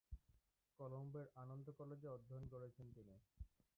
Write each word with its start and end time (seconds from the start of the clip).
কলম্বোর 0.79 1.25
আনন্দ 1.35 1.67
কলেজে 1.79 2.07
অধ্যয়ন 2.07 2.45
করেছেন 2.47 2.85
তিনি। 2.95 3.15